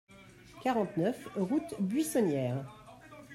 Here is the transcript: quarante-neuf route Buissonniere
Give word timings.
quarante-neuf 0.61 1.29
route 1.35 1.75
Buissonniere 1.79 2.65